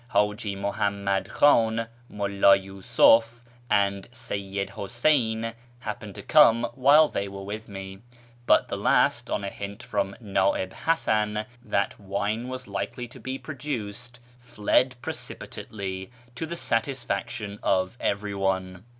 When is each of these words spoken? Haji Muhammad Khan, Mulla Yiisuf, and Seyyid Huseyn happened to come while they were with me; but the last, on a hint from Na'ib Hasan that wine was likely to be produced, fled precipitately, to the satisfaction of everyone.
Haji 0.07 0.55
Muhammad 0.55 1.29
Khan, 1.29 1.87
Mulla 2.09 2.57
Yiisuf, 2.57 3.41
and 3.69 4.07
Seyyid 4.11 4.71
Huseyn 4.71 5.53
happened 5.81 6.15
to 6.15 6.23
come 6.23 6.63
while 6.73 7.07
they 7.07 7.27
were 7.27 7.43
with 7.43 7.69
me; 7.69 7.99
but 8.47 8.67
the 8.67 8.77
last, 8.77 9.29
on 9.29 9.43
a 9.43 9.51
hint 9.51 9.83
from 9.83 10.15
Na'ib 10.19 10.73
Hasan 10.73 11.45
that 11.63 11.99
wine 11.99 12.47
was 12.47 12.67
likely 12.67 13.07
to 13.09 13.19
be 13.19 13.37
produced, 13.37 14.19
fled 14.39 14.95
precipitately, 15.03 16.09
to 16.33 16.47
the 16.47 16.55
satisfaction 16.55 17.59
of 17.61 17.95
everyone. 17.99 18.83